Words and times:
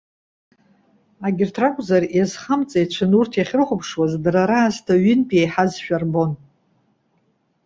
Агьырҭ 1.25 1.55
ракәзар, 1.61 2.03
иазхамҵаҩцәан 2.17 3.11
урҭ 3.19 3.31
иахьрыхәаԥшуаз 3.35 4.13
дара 4.23 4.49
раасҭа 4.49 4.93
ҩынтә 5.03 5.33
иеиҳазшәа 5.35 5.95
ирбон. 5.97 6.31